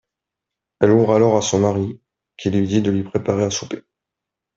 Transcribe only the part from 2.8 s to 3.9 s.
de lui préparer à souper.